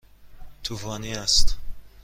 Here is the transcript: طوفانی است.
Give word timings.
طوفانی 0.63 1.15
است. 1.15 1.57